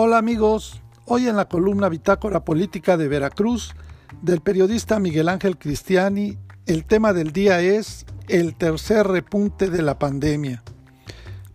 Hola 0.00 0.18
amigos, 0.18 0.80
hoy 1.06 1.26
en 1.26 1.34
la 1.34 1.48
columna 1.48 1.88
Bitácora 1.88 2.44
Política 2.44 2.96
de 2.96 3.08
Veracruz 3.08 3.74
del 4.22 4.40
periodista 4.40 5.00
Miguel 5.00 5.28
Ángel 5.28 5.58
Cristiani, 5.58 6.38
el 6.66 6.84
tema 6.84 7.12
del 7.12 7.32
día 7.32 7.60
es 7.60 8.06
el 8.28 8.54
tercer 8.54 9.08
repunte 9.08 9.70
de 9.70 9.82
la 9.82 9.98
pandemia. 9.98 10.62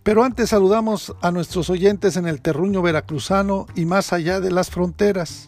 Pero 0.02 0.24
antes 0.24 0.50
saludamos 0.50 1.14
a 1.22 1.30
nuestros 1.30 1.70
oyentes 1.70 2.18
en 2.18 2.26
el 2.26 2.42
terruño 2.42 2.82
veracruzano 2.82 3.64
y 3.74 3.86
más 3.86 4.12
allá 4.12 4.40
de 4.40 4.50
las 4.50 4.68
fronteras. 4.68 5.46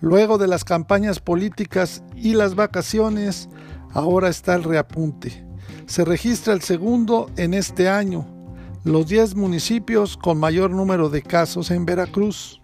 Luego 0.00 0.38
de 0.38 0.46
las 0.46 0.62
campañas 0.62 1.18
políticas 1.18 2.04
y 2.14 2.34
las 2.34 2.54
vacaciones, 2.54 3.48
ahora 3.92 4.28
está 4.28 4.54
el 4.54 4.62
reapunte. 4.62 5.44
Se 5.86 6.04
registra 6.04 6.54
el 6.54 6.60
segundo 6.60 7.28
en 7.36 7.54
este 7.54 7.88
año, 7.88 8.39
los 8.84 9.06
10 9.06 9.34
municipios 9.34 10.16
con 10.16 10.38
mayor 10.38 10.70
número 10.70 11.10
de 11.10 11.22
casos 11.22 11.70
en 11.70 11.84
Veracruz. 11.84 12.60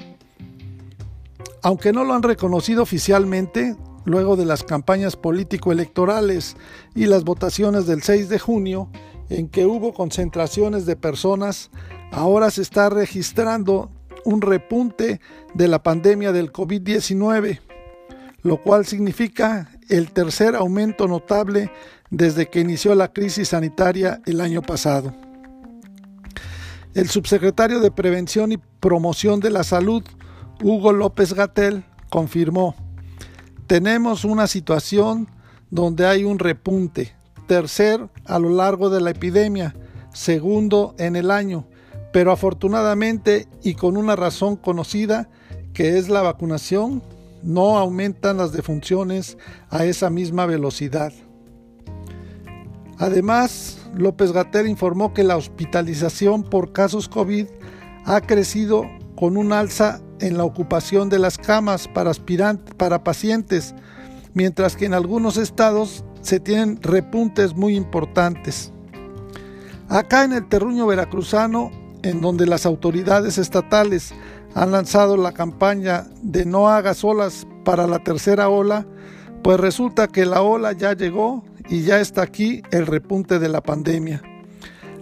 Aunque 1.62 1.92
no 1.92 2.04
lo 2.04 2.14
han 2.14 2.22
reconocido 2.22 2.82
oficialmente, 2.82 3.76
luego 4.04 4.36
de 4.36 4.46
las 4.46 4.62
campañas 4.62 5.16
político-electorales 5.16 6.56
y 6.94 7.06
las 7.06 7.24
votaciones 7.24 7.86
del 7.86 8.02
6 8.02 8.28
de 8.28 8.38
junio, 8.38 8.88
en 9.28 9.48
que 9.48 9.66
hubo 9.66 9.92
concentraciones 9.92 10.86
de 10.86 10.96
personas, 10.96 11.70
ahora 12.12 12.50
se 12.50 12.62
está 12.62 12.88
registrando 12.88 13.90
un 14.24 14.40
repunte 14.40 15.20
de 15.54 15.68
la 15.68 15.82
pandemia 15.82 16.32
del 16.32 16.52
COVID-19, 16.52 17.60
lo 18.42 18.62
cual 18.62 18.86
significa 18.86 19.70
el 19.88 20.12
tercer 20.12 20.54
aumento 20.54 21.08
notable 21.08 21.70
desde 22.10 22.48
que 22.48 22.60
inició 22.60 22.94
la 22.94 23.12
crisis 23.12 23.48
sanitaria 23.48 24.22
el 24.26 24.40
año 24.40 24.62
pasado. 24.62 25.25
El 26.96 27.10
subsecretario 27.10 27.80
de 27.80 27.90
Prevención 27.90 28.52
y 28.52 28.56
Promoción 28.56 29.38
de 29.40 29.50
la 29.50 29.64
Salud, 29.64 30.02
Hugo 30.62 30.94
López 30.94 31.34
Gatel, 31.34 31.84
confirmó, 32.08 32.74
tenemos 33.66 34.24
una 34.24 34.46
situación 34.46 35.28
donde 35.70 36.06
hay 36.06 36.24
un 36.24 36.38
repunte, 36.38 37.12
tercer 37.46 38.08
a 38.24 38.38
lo 38.38 38.48
largo 38.48 38.88
de 38.88 39.02
la 39.02 39.10
epidemia, 39.10 39.76
segundo 40.14 40.94
en 40.96 41.16
el 41.16 41.30
año, 41.30 41.66
pero 42.14 42.32
afortunadamente 42.32 43.46
y 43.62 43.74
con 43.74 43.98
una 43.98 44.16
razón 44.16 44.56
conocida, 44.56 45.28
que 45.74 45.98
es 45.98 46.08
la 46.08 46.22
vacunación, 46.22 47.02
no 47.42 47.76
aumentan 47.76 48.38
las 48.38 48.52
defunciones 48.52 49.36
a 49.68 49.84
esa 49.84 50.08
misma 50.08 50.46
velocidad. 50.46 51.12
Además, 52.98 53.78
López 53.94 54.32
Gatel 54.32 54.66
informó 54.68 55.12
que 55.12 55.24
la 55.24 55.36
hospitalización 55.36 56.42
por 56.42 56.72
casos 56.72 57.08
COVID 57.08 57.46
ha 58.04 58.20
crecido 58.20 58.84
con 59.16 59.36
un 59.36 59.52
alza 59.52 60.00
en 60.20 60.36
la 60.38 60.44
ocupación 60.44 61.08
de 61.08 61.18
las 61.18 61.36
camas 61.36 61.88
para, 61.88 62.12
para 62.76 63.04
pacientes, 63.04 63.74
mientras 64.34 64.76
que 64.76 64.86
en 64.86 64.94
algunos 64.94 65.36
estados 65.36 66.04
se 66.22 66.40
tienen 66.40 66.80
repuntes 66.82 67.54
muy 67.54 67.76
importantes. 67.76 68.72
Acá 69.88 70.24
en 70.24 70.32
el 70.32 70.48
terruño 70.48 70.86
veracruzano, 70.86 71.70
en 72.02 72.20
donde 72.20 72.46
las 72.46 72.66
autoridades 72.66 73.38
estatales 73.38 74.12
han 74.54 74.72
lanzado 74.72 75.16
la 75.16 75.32
campaña 75.32 76.06
de 76.22 76.46
no 76.46 76.68
hagas 76.68 77.04
olas 77.04 77.46
para 77.64 77.86
la 77.86 78.02
tercera 78.02 78.48
ola, 78.48 78.86
pues 79.42 79.60
resulta 79.60 80.08
que 80.08 80.24
la 80.24 80.42
ola 80.42 80.72
ya 80.72 80.94
llegó 80.94 81.44
y 81.68 81.82
ya 81.82 82.00
está 82.00 82.22
aquí 82.22 82.62
el 82.70 82.86
repunte 82.86 83.38
de 83.38 83.48
la 83.48 83.62
pandemia. 83.62 84.22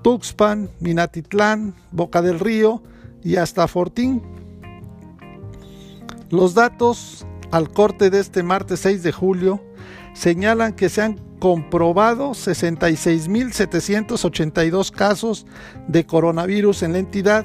Tuxpan, 0.00 0.70
Minatitlán, 0.80 1.74
Boca 1.92 2.22
del 2.22 2.40
Río 2.40 2.82
y 3.22 3.36
hasta 3.36 3.68
Fortín. 3.68 4.22
Los 6.30 6.54
datos 6.54 7.26
al 7.50 7.68
corte 7.68 8.08
de 8.08 8.20
este 8.20 8.42
martes 8.42 8.80
6 8.80 9.02
de 9.02 9.12
julio 9.12 9.62
señalan 10.14 10.72
que 10.72 10.88
se 10.88 11.02
han 11.02 11.20
comprobado 11.38 12.30
66.782 12.30 14.90
casos 14.90 15.44
de 15.86 16.06
coronavirus 16.06 16.82
en 16.82 16.94
la 16.94 16.98
entidad 16.98 17.44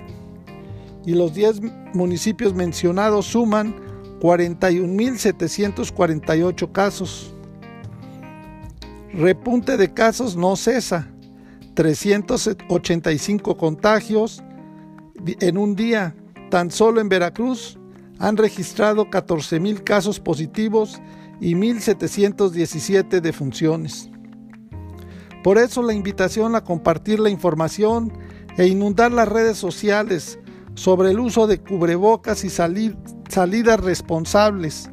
y 1.05 1.13
los 1.13 1.33
10 1.33 1.59
municipios 1.93 2.53
mencionados 2.53 3.25
suman 3.25 3.88
41.748 4.19 6.71
casos. 6.71 7.33
Repunte 9.13 9.77
de 9.77 9.93
casos 9.93 10.35
no 10.35 10.55
cesa. 10.55 11.07
385 11.73 13.57
contagios 13.57 14.43
en 15.25 15.57
un 15.57 15.75
día. 15.75 16.15
Tan 16.49 16.71
solo 16.71 16.99
en 16.99 17.09
Veracruz 17.09 17.77
han 18.19 18.37
registrado 18.37 19.09
14.000 19.09 19.83
casos 19.83 20.19
positivos 20.19 21.01
y 21.39 21.55
1.717 21.55 23.21
defunciones. 23.21 24.09
Por 25.43 25.57
eso 25.57 25.81
la 25.81 25.93
invitación 25.93 26.55
a 26.55 26.63
compartir 26.63 27.19
la 27.19 27.29
información 27.29 28.11
e 28.57 28.67
inundar 28.67 29.11
las 29.11 29.29
redes 29.29 29.57
sociales 29.57 30.37
sobre 30.75 31.11
el 31.11 31.19
uso 31.19 31.47
de 31.47 31.59
cubrebocas 31.59 32.43
y 32.43 32.49
salidas 33.39 33.79
responsables. 33.79 34.91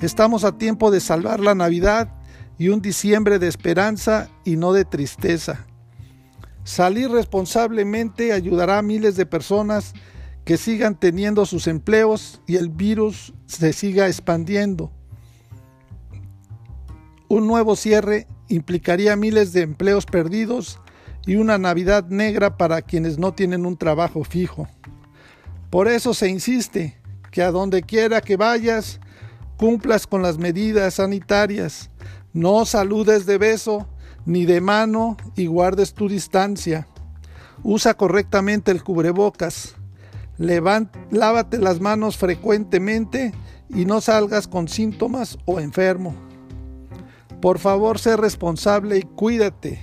Estamos 0.00 0.44
a 0.44 0.58
tiempo 0.58 0.90
de 0.90 1.00
salvar 1.00 1.40
la 1.40 1.54
Navidad 1.54 2.12
y 2.58 2.68
un 2.68 2.82
diciembre 2.82 3.38
de 3.38 3.48
esperanza 3.48 4.28
y 4.44 4.56
no 4.56 4.74
de 4.74 4.84
tristeza. 4.84 5.64
Salir 6.62 7.08
responsablemente 7.08 8.34
ayudará 8.34 8.76
a 8.76 8.82
miles 8.82 9.16
de 9.16 9.24
personas 9.24 9.94
que 10.44 10.58
sigan 10.58 11.00
teniendo 11.00 11.46
sus 11.46 11.66
empleos 11.68 12.42
y 12.46 12.56
el 12.56 12.68
virus 12.68 13.32
se 13.46 13.72
siga 13.72 14.08
expandiendo. 14.08 14.92
Un 17.28 17.46
nuevo 17.46 17.76
cierre 17.76 18.26
implicaría 18.48 19.16
miles 19.16 19.54
de 19.54 19.62
empleos 19.62 20.04
perdidos 20.04 20.80
y 21.24 21.36
una 21.36 21.56
Navidad 21.56 22.06
negra 22.10 22.58
para 22.58 22.82
quienes 22.82 23.16
no 23.16 23.32
tienen 23.32 23.64
un 23.64 23.78
trabajo 23.78 24.22
fijo. 24.22 24.68
Por 25.70 25.88
eso 25.88 26.12
se 26.12 26.28
insiste 26.28 27.00
que 27.36 27.42
a 27.42 27.50
donde 27.50 27.82
quiera 27.82 28.22
que 28.22 28.38
vayas, 28.38 28.98
cumplas 29.58 30.06
con 30.06 30.22
las 30.22 30.38
medidas 30.38 30.94
sanitarias, 30.94 31.90
no 32.32 32.64
saludes 32.64 33.26
de 33.26 33.36
beso 33.36 33.86
ni 34.24 34.46
de 34.46 34.62
mano 34.62 35.18
y 35.34 35.44
guardes 35.44 35.92
tu 35.92 36.08
distancia. 36.08 36.88
Usa 37.62 37.92
correctamente 37.92 38.70
el 38.70 38.82
cubrebocas. 38.82 39.74
lávate 40.38 41.58
las 41.58 41.78
manos 41.78 42.16
frecuentemente 42.16 43.32
y 43.68 43.84
no 43.84 44.00
salgas 44.00 44.48
con 44.48 44.66
síntomas 44.66 45.36
o 45.44 45.60
enfermo. 45.60 46.14
Por 47.42 47.58
favor, 47.58 47.98
sé 47.98 48.16
responsable 48.16 48.96
y 48.96 49.02
cuídate. 49.02 49.82